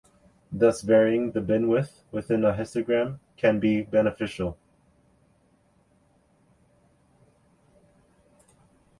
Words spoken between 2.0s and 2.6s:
within a